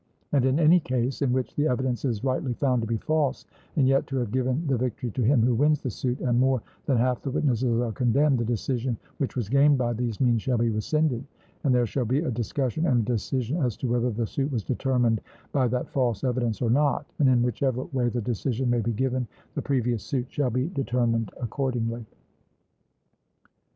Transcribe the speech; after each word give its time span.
And 0.31 0.45
in 0.45 0.57
any 0.59 0.79
case 0.79 1.21
in 1.21 1.31
which 1.31 1.55
the 1.55 1.67
evidence 1.67 2.05
is 2.05 2.23
rightly 2.23 2.55
found 2.55 2.81
to 2.81 2.87
be 2.87 2.97
false, 2.97 3.45
and 3.75 3.87
yet 3.87 4.07
to 4.07 4.15
have 4.17 4.31
given 4.31 4.65
the 4.65 4.75
victory 4.75 5.11
to 5.11 5.21
him 5.21 5.43
who 5.43 5.53
wins 5.53 5.79
the 5.79 5.91
suit, 5.91 6.19
and 6.21 6.39
more 6.39 6.63
than 6.87 6.97
half 6.97 7.21
the 7.21 7.29
witnesses 7.29 7.79
are 7.79 7.91
condemned, 7.91 8.39
the 8.39 8.43
decision 8.43 8.97
which 9.19 9.35
was 9.35 9.47
gained 9.47 9.77
by 9.77 9.93
these 9.93 10.19
means 10.19 10.41
shall 10.41 10.57
be 10.57 10.71
rescinded, 10.71 11.23
and 11.63 11.75
there 11.75 11.85
shall 11.85 12.05
be 12.05 12.21
a 12.21 12.31
discussion 12.31 12.87
and 12.87 13.01
a 13.07 13.11
decision 13.13 13.57
as 13.57 13.77
to 13.77 13.87
whether 13.89 14.09
the 14.09 14.25
suit 14.25 14.51
was 14.51 14.63
determined 14.63 15.21
by 15.51 15.67
that 15.67 15.87
false 15.87 16.23
evidence 16.23 16.63
or 16.63 16.71
not; 16.71 17.05
and 17.19 17.29
in 17.29 17.43
whichever 17.43 17.83
way 17.93 18.09
the 18.09 18.21
decision 18.21 18.71
may 18.71 18.81
be 18.81 18.93
given, 18.93 19.27
the 19.53 19.61
previous 19.61 20.01
suit 20.01 20.25
shall 20.31 20.49
be 20.49 20.67
determined 20.69 21.29
accordingly. 21.39 22.03